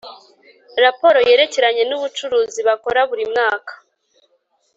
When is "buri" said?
3.09-3.23